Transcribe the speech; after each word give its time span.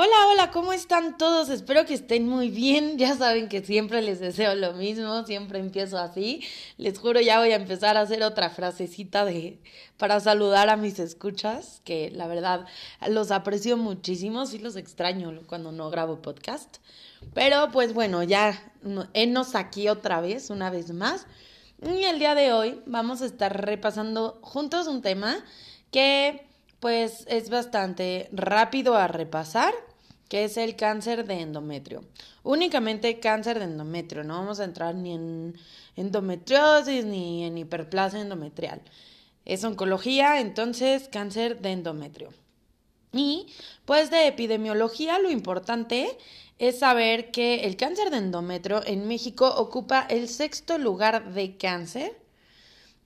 Hola, 0.00 0.16
hola, 0.32 0.50
¿cómo 0.50 0.72
están 0.72 1.16
todos? 1.16 1.48
Espero 1.48 1.84
que 1.86 1.94
estén 1.94 2.28
muy 2.28 2.50
bien. 2.50 2.98
Ya 2.98 3.16
saben 3.16 3.48
que 3.48 3.62
siempre 3.62 4.02
les 4.02 4.18
deseo 4.18 4.56
lo 4.56 4.72
mismo, 4.72 5.24
siempre 5.24 5.60
empiezo 5.60 5.96
así. 5.98 6.42
Les 6.76 6.98
juro, 6.98 7.20
ya 7.20 7.38
voy 7.38 7.52
a 7.52 7.56
empezar 7.56 7.96
a 7.96 8.00
hacer 8.00 8.24
otra 8.24 8.50
frasecita 8.50 9.24
de 9.24 9.60
para 9.96 10.18
saludar 10.18 10.70
a 10.70 10.76
mis 10.76 10.98
escuchas, 10.98 11.82
que 11.84 12.10
la 12.10 12.26
verdad 12.26 12.66
los 13.08 13.30
aprecio 13.30 13.76
muchísimo, 13.76 14.46
sí 14.46 14.58
los 14.58 14.74
extraño 14.74 15.40
cuando 15.46 15.70
no 15.70 15.88
grabo 15.90 16.20
podcast. 16.20 16.78
Pero 17.34 17.70
pues 17.72 17.94
bueno, 17.94 18.22
ya 18.22 18.72
enos 19.14 19.54
aquí 19.54 19.88
otra 19.88 20.20
vez, 20.20 20.50
una 20.50 20.70
vez 20.70 20.92
más. 20.92 21.26
Y 21.82 22.04
el 22.04 22.18
día 22.18 22.34
de 22.34 22.52
hoy 22.52 22.82
vamos 22.86 23.22
a 23.22 23.26
estar 23.26 23.64
repasando 23.64 24.38
juntos 24.42 24.86
un 24.86 25.02
tema 25.02 25.36
que 25.90 26.46
pues 26.80 27.24
es 27.28 27.50
bastante 27.50 28.28
rápido 28.32 28.96
a 28.96 29.08
repasar, 29.08 29.72
que 30.28 30.44
es 30.44 30.56
el 30.56 30.76
cáncer 30.76 31.26
de 31.26 31.40
endometrio. 31.40 32.04
Únicamente 32.42 33.18
cáncer 33.20 33.58
de 33.58 33.64
endometrio, 33.64 34.24
no 34.24 34.34
vamos 34.34 34.60
a 34.60 34.64
entrar 34.64 34.94
ni 34.94 35.14
en 35.14 35.58
endometriosis 35.96 37.04
ni 37.04 37.44
en 37.44 37.58
hiperplasia 37.58 38.20
endometrial. 38.20 38.82
Es 39.44 39.64
oncología, 39.64 40.40
entonces 40.40 41.08
cáncer 41.08 41.60
de 41.60 41.72
endometrio. 41.72 42.28
Y 43.12 43.46
pues 43.86 44.10
de 44.10 44.26
epidemiología 44.26 45.18
lo 45.18 45.30
importante 45.30 46.18
es 46.58 46.80
saber 46.80 47.30
que 47.30 47.64
el 47.64 47.76
cáncer 47.76 48.10
de 48.10 48.18
endometrio 48.18 48.82
en 48.86 49.06
México 49.06 49.48
ocupa 49.56 50.06
el 50.08 50.28
sexto 50.28 50.78
lugar 50.78 51.32
de 51.32 51.56
cáncer 51.56 52.16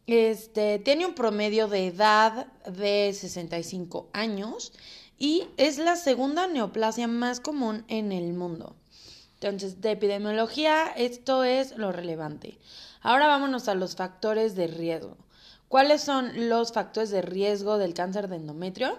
este, 0.07 0.79
tiene 0.81 1.07
un 1.07 1.15
promedio 1.15 1.69
de 1.69 1.87
edad 1.87 2.47
de 2.67 3.13
65 3.15 4.09
años 4.13 4.73
y 5.19 5.45
es 5.57 5.79
la 5.79 5.97
segunda 5.97 6.49
neoplasia 6.49 7.07
más 7.07 7.41
común 7.41 7.85
en 7.89 8.11
el 8.11 8.33
mundo. 8.33 8.75
Entonces, 9.35 9.81
de 9.81 9.93
epidemiología, 9.93 10.89
esto 10.97 11.45
es 11.45 11.77
lo 11.77 11.93
relevante. 11.93 12.59
Ahora 13.01 13.27
vámonos 13.27 13.69
a 13.69 13.75
los 13.75 13.97
factores 13.97 14.55
de 14.55 14.67
riesgo. 14.67 15.17
¿Cuáles 15.69 16.03
son 16.03 16.49
los 16.49 16.73
factores 16.73 17.11
de 17.11 17.23
riesgo 17.23 17.79
del 17.79 17.95
cáncer 17.95 18.29
de 18.29 18.37
endometrio? 18.37 18.99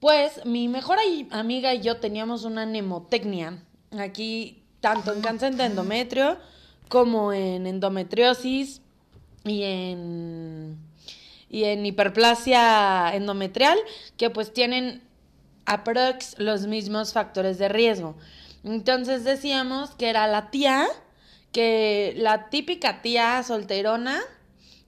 Pues 0.00 0.44
mi 0.46 0.68
mejor 0.68 0.98
amiga 1.30 1.74
y 1.74 1.80
yo 1.80 1.98
teníamos 1.98 2.44
una 2.44 2.66
nemotecnia 2.66 3.62
aquí, 3.98 4.62
tanto 4.80 5.12
en 5.12 5.20
cáncer 5.20 5.56
de 5.56 5.64
endometrio 5.64 6.38
como 6.88 7.32
en 7.32 7.66
endometriosis, 7.66 8.80
y 9.44 9.62
en, 9.62 10.78
y 11.48 11.64
en 11.64 11.84
hiperplasia 11.86 13.14
endometrial, 13.14 13.78
que 14.16 14.30
pues 14.30 14.52
tienen 14.52 15.02
aprox 15.66 16.38
los 16.38 16.66
mismos 16.66 17.12
factores 17.12 17.58
de 17.58 17.68
riesgo. 17.68 18.16
Entonces 18.64 19.24
decíamos 19.24 19.90
que 19.90 20.10
era 20.10 20.26
la 20.26 20.50
tía, 20.50 20.86
que 21.52 22.14
la 22.16 22.50
típica 22.50 23.02
tía 23.02 23.42
solterona, 23.42 24.20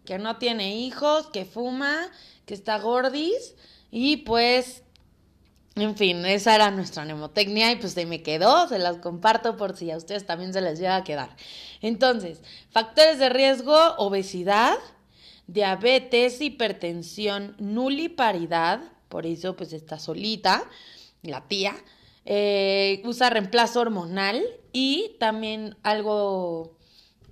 que 0.05 0.19
no 0.19 0.37
tiene 0.37 0.77
hijos, 0.77 1.29
que 1.29 1.45
fuma, 1.45 2.09
que 2.45 2.55
está 2.55 2.79
gordis 2.79 3.55
y 3.91 4.19
pues 4.19 4.83
en 5.75 5.97
fin, 5.97 6.25
esa 6.27 6.55
era 6.55 6.71
nuestra 6.71 7.05
mnemotecnia 7.05 7.73
y 7.73 7.77
pues 7.77 7.97
ahí 7.97 8.05
me 8.05 8.23
quedó, 8.23 8.69
se 8.69 8.79
las 8.79 8.99
comparto 8.99 9.57
por 9.57 9.77
si 9.77 9.91
a 9.91 9.97
ustedes 9.97 10.27
también 10.27 10.53
se 10.53 10.61
les 10.61 10.79
llega 10.79 10.97
a 10.97 11.05
quedar. 11.05 11.35
Entonces, 11.81 12.43
factores 12.71 13.19
de 13.19 13.31
riesgo, 13.31 13.77
obesidad, 13.97 14.77
diabetes, 15.47 16.41
hipertensión, 16.41 17.57
nuliparidad, 17.59 18.81
por 19.09 19.27
eso 19.27 19.57
pues 19.57 19.73
está 19.73 19.99
solita, 19.99 20.65
la 21.23 21.49
tía, 21.49 21.75
eh, 22.25 23.01
usa 23.05 23.31
reemplazo 23.31 23.81
hormonal 23.81 24.43
y 24.73 25.17
también 25.19 25.77
algo 25.83 26.77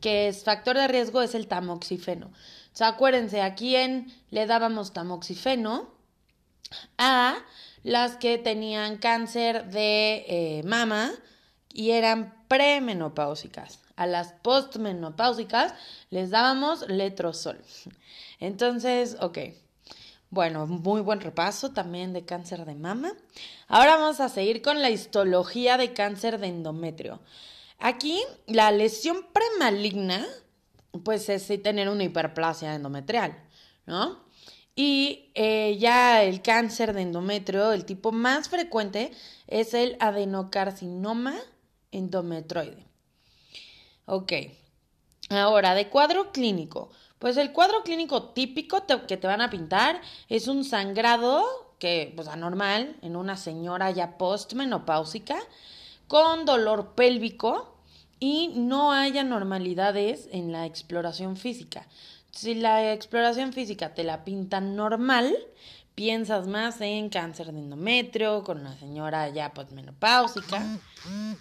que 0.00 0.28
es 0.28 0.44
factor 0.44 0.76
de 0.76 0.88
riesgo 0.88 1.20
es 1.20 1.34
el 1.34 1.47
tamoxifeno. 1.47 2.28
O 2.28 2.76
sea, 2.76 2.88
acuérdense, 2.88 3.43
¿a 3.43 3.54
quién 3.54 4.12
le 4.31 4.47
dábamos 4.47 4.93
tamoxifeno? 4.93 6.00
A 7.03 7.38
las 7.83 8.16
que 8.16 8.37
tenían 8.37 8.99
cáncer 8.99 9.71
de 9.71 10.27
eh, 10.28 10.62
mama 10.65 11.12
y 11.72 11.93
eran 11.93 12.34
premenopáusicas. 12.47 13.81
A 13.97 14.06
las 14.06 14.34
postmenopáusicas 14.34 15.72
les 16.11 16.28
dábamos 16.28 16.87
letrozol. 16.88 17.59
Entonces, 18.38 19.16
ok. 19.21 19.38
Bueno, 20.28 20.66
muy 20.66 21.00
buen 21.00 21.21
repaso 21.21 21.71
también 21.72 22.12
de 22.12 22.27
cáncer 22.27 22.66
de 22.66 22.75
mama. 22.75 23.15
Ahora 23.67 23.97
vamos 23.97 24.21
a 24.21 24.28
seguir 24.28 24.61
con 24.61 24.82
la 24.82 24.91
histología 24.91 25.78
de 25.78 25.94
cáncer 25.94 26.38
de 26.38 26.49
endometrio. 26.49 27.21
Aquí, 27.78 28.22
la 28.47 28.71
lesión 28.72 29.27
premaligna, 29.32 30.27
pues 31.03 31.31
es 31.31 31.49
tener 31.62 31.88
una 31.88 32.05
hiperplasia 32.05 32.75
endometrial, 32.75 33.43
¿no? 33.87 34.21
Y 34.82 35.30
eh, 35.34 35.76
ya 35.78 36.22
el 36.22 36.41
cáncer 36.41 36.94
de 36.94 37.02
endometrio, 37.02 37.72
el 37.72 37.84
tipo 37.84 38.12
más 38.12 38.48
frecuente 38.48 39.12
es 39.46 39.74
el 39.74 39.98
adenocarcinoma 40.00 41.34
endometroide. 41.92 42.86
Ok, 44.06 44.32
ahora 45.28 45.74
de 45.74 45.90
cuadro 45.90 46.32
clínico. 46.32 46.88
Pues 47.19 47.36
el 47.36 47.52
cuadro 47.52 47.82
clínico 47.82 48.30
típico 48.30 48.86
que 49.06 49.19
te 49.19 49.26
van 49.26 49.42
a 49.42 49.50
pintar 49.50 50.00
es 50.30 50.48
un 50.48 50.64
sangrado 50.64 51.44
que, 51.78 52.14
pues 52.16 52.26
anormal, 52.28 52.96
en 53.02 53.16
una 53.16 53.36
señora 53.36 53.90
ya 53.90 54.16
postmenopáusica, 54.16 55.38
con 56.08 56.46
dolor 56.46 56.94
pélvico 56.94 57.76
y 58.19 58.48
no 58.54 58.92
hay 58.92 59.19
anormalidades 59.19 60.26
en 60.32 60.52
la 60.52 60.64
exploración 60.64 61.36
física. 61.36 61.86
Si 62.32 62.54
la 62.54 62.92
exploración 62.92 63.52
física 63.52 63.94
te 63.94 64.04
la 64.04 64.24
pintan 64.24 64.76
normal, 64.76 65.36
piensas 65.94 66.46
más 66.46 66.80
en 66.80 67.08
cáncer 67.08 67.52
de 67.52 67.58
endometrio, 67.58 68.44
con 68.44 68.60
una 68.60 68.76
señora 68.78 69.28
ya 69.28 69.52
postmenopáusica, 69.52 70.78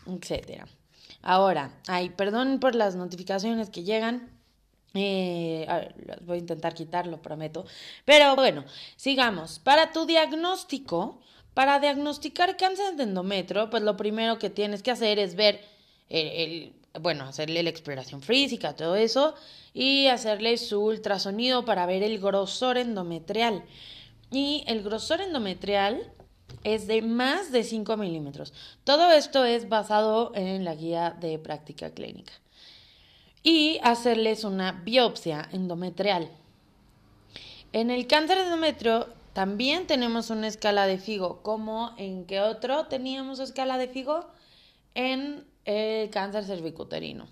etc. 0.07 0.65
Ahora, 1.21 1.73
ay, 1.87 2.09
perdón 2.09 2.59
por 2.59 2.75
las 2.75 2.95
notificaciones 2.95 3.69
que 3.69 3.83
llegan. 3.83 4.29
Eh, 4.95 5.67
las 6.05 6.25
voy 6.25 6.37
a 6.37 6.39
intentar 6.39 6.73
quitar, 6.73 7.05
lo 7.05 7.21
prometo. 7.21 7.65
Pero 8.05 8.35
bueno, 8.35 8.65
sigamos. 8.95 9.59
Para 9.59 9.91
tu 9.91 10.05
diagnóstico, 10.05 11.21
para 11.53 11.79
diagnosticar 11.79 12.57
cáncer 12.57 12.95
de 12.95 13.03
endometrio, 13.03 13.69
pues 13.69 13.83
lo 13.83 13.95
primero 13.95 14.39
que 14.39 14.49
tienes 14.49 14.81
que 14.81 14.91
hacer 14.91 15.19
es 15.19 15.35
ver 15.35 15.63
el 16.09 16.73
bueno, 17.01 17.25
hacerle 17.25 17.63
la 17.63 17.69
exploración 17.69 18.21
física, 18.21 18.75
todo 18.75 18.95
eso, 18.95 19.35
y 19.73 20.07
hacerle 20.07 20.57
su 20.57 20.81
ultrasonido 20.81 21.65
para 21.65 21.85
ver 21.85 22.03
el 22.03 22.19
grosor 22.19 22.77
endometrial. 22.77 23.63
Y 24.31 24.63
el 24.67 24.83
grosor 24.83 25.21
endometrial 25.21 26.11
es 26.63 26.87
de 26.87 27.01
más 27.01 27.51
de 27.51 27.63
5 27.63 27.97
milímetros. 27.97 28.53
Todo 28.83 29.11
esto 29.11 29.45
es 29.45 29.69
basado 29.69 30.31
en 30.35 30.65
la 30.65 30.75
guía 30.75 31.15
de 31.19 31.39
práctica 31.39 31.91
clínica. 31.91 32.33
Y 33.41 33.79
hacerles 33.83 34.43
una 34.43 34.71
biopsia 34.71 35.47
endometrial. 35.51 36.29
En 37.71 37.89
el 37.89 38.07
cáncer 38.07 38.37
de 38.37 38.43
endometrio 38.45 39.07
también 39.33 39.87
tenemos 39.87 40.29
una 40.31 40.47
escala 40.47 40.85
de 40.87 40.97
Figo. 40.97 41.41
¿Cómo 41.43 41.93
en 41.97 42.25
qué 42.25 42.41
otro 42.41 42.87
teníamos 42.87 43.39
escala 43.39 43.77
de 43.77 43.87
Figo? 43.87 44.27
En 44.95 45.45
el 45.69 46.09
cáncer 46.09 46.45
cervicuterino. 46.45 47.27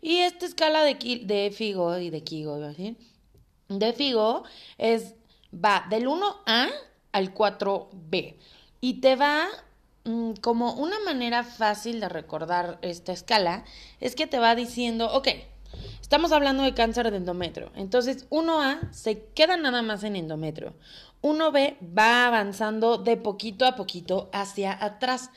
Y 0.00 0.18
esta 0.18 0.46
escala 0.46 0.82
de, 0.82 1.52
Figo 1.54 1.98
y 1.98 2.10
de 2.10 2.22
Kigo, 2.22 2.58
de 2.58 3.92
Figo 3.92 4.44
es, 4.78 5.14
va 5.52 5.86
del 5.90 6.06
1A 6.06 6.70
al 7.12 7.34
4B 7.34 8.36
y 8.80 8.94
te 9.00 9.16
va 9.16 9.46
mm, 10.04 10.32
como 10.40 10.74
una 10.74 11.00
manera 11.00 11.44
fácil 11.44 12.00
de 12.00 12.08
recordar 12.08 12.78
esta 12.82 13.12
escala, 13.12 13.64
es 14.00 14.14
que 14.14 14.26
te 14.26 14.38
va 14.38 14.54
diciendo, 14.54 15.10
ok, 15.12 15.28
estamos 16.00 16.30
hablando 16.32 16.62
de 16.62 16.74
cáncer 16.74 17.10
de 17.10 17.16
endometrio, 17.16 17.72
entonces 17.74 18.28
1A 18.30 18.92
se 18.92 19.24
queda 19.34 19.56
nada 19.56 19.82
más 19.82 20.04
en 20.04 20.16
endometrio, 20.16 20.74
1B 21.22 21.76
va 21.96 22.26
avanzando 22.26 22.98
de 22.98 23.16
poquito 23.16 23.64
a 23.66 23.76
poquito 23.76 24.28
hacia 24.32 24.84
atrás. 24.84 25.30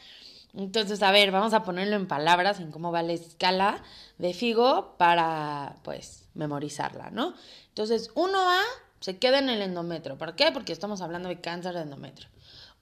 Entonces, 0.53 1.03
a 1.03 1.11
ver, 1.11 1.31
vamos 1.31 1.53
a 1.53 1.63
ponerlo 1.63 1.95
en 1.95 2.07
palabras, 2.07 2.59
en 2.59 2.71
cómo 2.71 2.91
va 2.91 3.03
la 3.03 3.13
escala 3.13 3.83
de 4.17 4.33
Figo 4.33 4.95
para, 4.97 5.75
pues, 5.83 6.27
memorizarla, 6.33 7.11
¿no? 7.11 7.35
Entonces, 7.69 8.11
1A 8.15 8.61
se 8.99 9.17
queda 9.17 9.39
en 9.39 9.49
el 9.49 9.61
endometrio. 9.61 10.17
¿Por 10.17 10.35
qué? 10.35 10.51
Porque 10.51 10.73
estamos 10.73 11.01
hablando 11.01 11.29
de 11.29 11.39
cáncer 11.39 11.75
de 11.75 11.81
endometrio. 11.81 12.29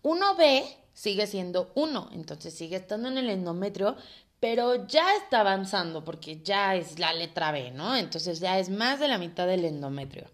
1B 0.04 0.64
sigue 0.94 1.28
siendo 1.28 1.72
1, 1.76 2.10
entonces 2.14 2.56
sigue 2.56 2.78
estando 2.78 3.10
en 3.10 3.18
el 3.18 3.30
endometrio, 3.30 3.98
pero 4.40 4.88
ya 4.88 5.16
está 5.16 5.42
avanzando 5.42 6.04
porque 6.04 6.42
ya 6.42 6.76
es 6.76 7.00
la 7.00 7.14
letra 7.14 7.52
B, 7.52 7.72
¿no? 7.72 7.96
Entonces 7.96 8.40
ya 8.40 8.58
es 8.60 8.70
más 8.70 9.00
de 9.00 9.08
la 9.08 9.18
mitad 9.18 9.46
del 9.46 9.66
endometrio. 9.66 10.30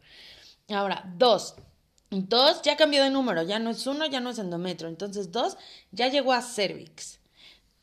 Ahora, 0.70 1.04
dos. 1.18 1.56
Dos 2.10 2.62
ya 2.62 2.78
cambió 2.78 3.04
de 3.04 3.10
número, 3.10 3.42
ya 3.42 3.58
no 3.60 3.72
es 3.72 3.88
uno, 3.88 4.06
ya 4.06 4.20
no 4.20 4.30
es 4.30 4.40
endometrio. 4.40 4.88
Entonces, 4.88 5.32
dos 5.32 5.58
ya 5.92 6.10
llegó 6.10 6.32
a 6.32 6.42
cervix. 6.42 7.20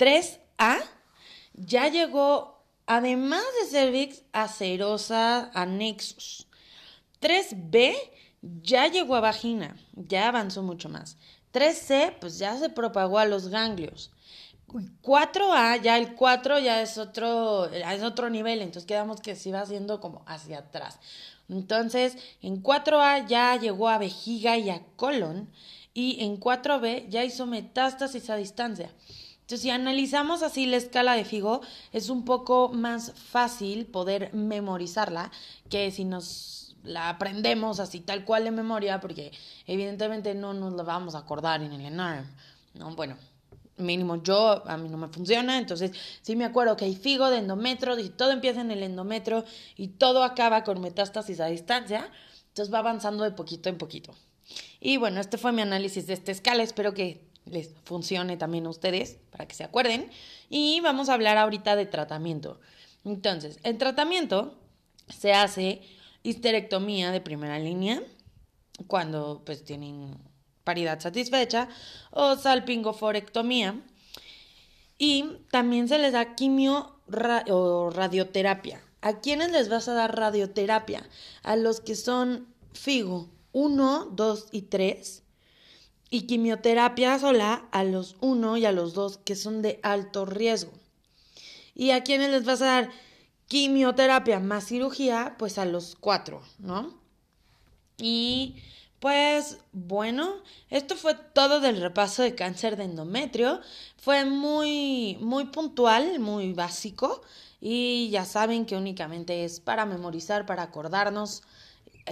Tres 0.01 0.41
A 0.57 0.79
ya 1.53 1.89
llegó, 1.89 2.65
además 2.87 3.45
de 3.61 3.69
cervix, 3.69 4.23
a 4.33 4.49
serosa, 4.49 5.51
a 5.53 5.67
nexus. 5.67 6.47
3B 7.21 7.95
ya 8.41 8.87
llegó 8.87 9.15
a 9.17 9.21
vagina, 9.21 9.77
ya 9.93 10.29
avanzó 10.29 10.63
mucho 10.63 10.89
más. 10.89 11.19
3C, 11.53 12.17
pues 12.19 12.39
ya 12.39 12.57
se 12.57 12.71
propagó 12.71 13.19
a 13.19 13.27
los 13.27 13.49
ganglios. 13.49 14.11
4A, 15.03 15.83
ya 15.83 15.99
el 15.99 16.15
4 16.15 16.61
ya 16.61 16.81
es 16.81 16.97
otro, 16.97 17.67
es 17.67 18.03
otro 18.03 18.31
nivel, 18.31 18.63
entonces 18.63 18.87
quedamos 18.87 19.21
que 19.21 19.37
se 19.37 19.53
va 19.53 19.61
haciendo 19.61 20.01
como 20.01 20.23
hacia 20.27 20.61
atrás. 20.61 20.99
Entonces, 21.51 22.17
en 22.41 22.63
4A 22.63 23.27
ya 23.27 23.55
llegó 23.57 23.91
a 23.91 23.99
vejiga 23.99 24.57
y 24.57 24.71
a 24.71 24.83
colon, 24.97 25.51
y 25.93 26.25
en 26.25 26.41
4B 26.41 27.11
ya 27.11 27.23
hizo 27.23 27.45
metástasis 27.45 28.31
a 28.31 28.37
distancia. 28.37 28.95
Entonces, 29.51 29.63
si 29.65 29.71
analizamos 29.71 30.45
así 30.45 30.65
la 30.67 30.77
escala 30.77 31.17
de 31.17 31.25
Figo, 31.25 31.61
es 31.91 32.09
un 32.09 32.25
poco 32.25 32.69
más 32.73 33.13
fácil 33.17 33.85
poder 33.85 34.33
memorizarla 34.33 35.33
que 35.69 35.91
si 35.91 36.05
nos 36.05 36.77
la 36.85 37.09
aprendemos 37.09 37.81
así 37.81 37.99
tal 37.99 38.25
cual 38.25 38.45
de 38.45 38.53
memoria, 38.53 39.01
porque 39.01 39.33
evidentemente 39.67 40.37
no 40.37 40.55
nos 40.55 40.75
la 40.75 40.85
vamos 40.85 41.17
a 41.17 41.19
acordar 41.19 41.65
en 41.65 41.73
el 41.73 41.85
ENARM. 41.85 42.31
¿no? 42.75 42.95
Bueno, 42.95 43.17
mínimo 43.77 44.23
yo, 44.23 44.63
a 44.69 44.77
mí 44.77 44.89
no 44.89 44.97
me 44.97 45.09
funciona, 45.09 45.59
entonces 45.59 45.91
sí 46.23 46.37
me 46.37 46.45
acuerdo 46.45 46.77
que 46.77 46.85
hay 46.85 46.95
figo 46.95 47.29
de 47.29 47.39
endometro, 47.39 47.99
y 47.99 48.09
todo 48.09 48.31
empieza 48.31 48.61
en 48.61 48.71
el 48.71 48.85
endometro 48.85 49.45
y 49.77 49.89
todo 49.89 50.23
acaba 50.23 50.63
con 50.63 50.81
metástasis 50.81 51.41
a 51.41 51.47
distancia, 51.47 52.09
entonces 52.51 52.73
va 52.73 52.79
avanzando 52.79 53.25
de 53.25 53.33
poquito 53.33 53.69
en 53.69 53.79
poquito. 53.79 54.15
Y 54.79 54.97
bueno, 54.97 55.21
este 55.21 55.39
fue 55.39 55.51
mi 55.51 55.63
análisis 55.63 56.07
de 56.07 56.13
esta 56.13 56.31
escala, 56.31 56.63
espero 56.63 56.95
que 56.95 57.30
les 57.51 57.75
funcione 57.85 58.37
también 58.37 58.67
a 58.67 58.71
ustedes 58.71 59.19
para 59.31 59.47
que 59.47 59.55
se 59.55 59.65
acuerden. 59.65 60.11
Y 60.49 60.81
vamos 60.81 61.09
a 61.09 61.15
hablar 61.15 61.37
ahorita 61.37 61.77
de 61.77 61.87
tratamiento. 61.87 62.61
Entonces, 63.05 63.59
el 63.63 63.79
tratamiento 63.79 64.59
se 65.09 65.33
hace 65.33 65.83
histerectomía 66.23 67.11
de 67.11 67.21
primera 67.21 67.59
línea 67.59 68.03
cuando 68.87 69.43
pues 69.45 69.65
tienen 69.65 70.17
paridad 70.65 71.01
satisfecha 71.01 71.69
o 72.11 72.37
salpingoforectomía 72.37 73.81
y 74.99 75.25
también 75.51 75.89
se 75.89 75.99
les 75.99 76.13
da 76.13 76.35
quimio 76.35 76.97
o 77.49 77.91
radioterapia. 77.91 78.83
¿A 79.01 79.21
quiénes 79.21 79.51
les 79.51 79.71
vas 79.71 79.89
a 79.89 79.95
dar 79.95 80.15
radioterapia? 80.15 81.09
A 81.43 81.57
los 81.57 81.81
que 81.81 81.97
son 81.97 82.47
FIGO 82.75 83.31
1, 83.53 84.11
2 84.13 84.49
y 84.53 84.63
3 84.63 85.23
y 86.11 86.23
quimioterapia 86.23 87.19
sola 87.19 87.69
a 87.71 87.85
los 87.85 88.17
1 88.21 88.57
y 88.57 88.67
a 88.67 88.73
los 88.73 88.95
2 88.95 89.19
que 89.19 89.37
son 89.37 89.63
de 89.63 89.79
alto 89.83 90.27
riesgo. 90.27 90.73
¿Y 91.75 91.93
a 91.93 92.03
quiénes 92.03 92.31
les 92.31 92.45
vas 92.45 92.61
a 92.63 92.67
dar 92.67 92.91
quimioterapia 93.47 94.41
más 94.41 94.67
cirugía? 94.67 95.37
Pues 95.39 95.57
a 95.57 95.65
los 95.65 95.95
4, 95.95 96.43
¿no? 96.59 96.99
Y 97.97 98.57
pues 98.99 99.59
bueno, 99.73 100.35
esto 100.69 100.97
fue 100.97 101.15
todo 101.15 101.61
del 101.61 101.81
repaso 101.81 102.23
de 102.23 102.35
cáncer 102.35 102.77
de 102.77 102.85
endometrio. 102.85 103.61
Fue 103.97 104.25
muy, 104.25 105.17
muy 105.21 105.47
puntual, 105.47 106.19
muy 106.19 106.53
básico 106.53 107.23
y 107.61 108.11
ya 108.11 108.25
saben 108.25 108.67
que 108.67 108.77
únicamente 108.77 109.45
es 109.45 109.61
para 109.61 109.87
memorizar, 109.87 110.45
para 110.45 110.65
acordarnos 110.65 111.43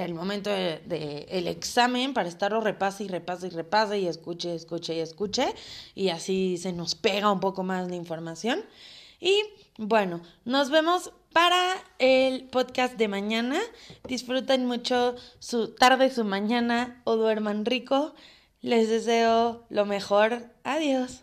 el 0.05 0.15
momento 0.15 0.51
del 0.51 0.89
de, 0.89 1.51
examen 1.51 2.15
para 2.15 2.29
estarlo 2.29 2.61
repase 2.61 3.05
y 3.05 3.09
repase 3.09 3.49
y 3.49 3.51
repase 3.51 3.99
y 3.99 4.07
escuche, 4.07 4.55
escuche 4.55 4.95
y 4.95 5.01
escuche 5.01 5.55
y 5.95 6.11
así 6.11 6.57
se 6.59 6.73
nos 6.73 6.95
pega 6.95 7.31
un 7.31 7.41
poco 7.41 7.63
más 7.63 7.89
la 7.89 7.97
información. 7.97 8.61
Y 9.21 9.43
bueno, 9.77 10.21
nos 10.45 10.71
vemos 10.71 11.13
para 11.33 11.75
el 11.99 12.45
podcast 12.45 12.97
de 12.97 13.09
mañana. 13.09 13.61
Disfruten 14.05 14.67
mucho 14.67 15.17
su 15.41 15.75
tarde, 15.75 16.11
su 16.11 16.25
mañana 16.25 17.01
o 17.05 17.17
duerman 17.17 17.65
rico. 17.65 18.15
Les 18.61 18.89
deseo 18.89 19.65
lo 19.69 19.87
mejor. 19.87 20.47
Adiós. 20.65 21.23